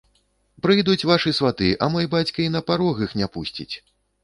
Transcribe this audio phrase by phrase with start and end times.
[0.65, 3.71] Прыйдуць вашы сваты, а мой бацька і на парог іх не пусціць.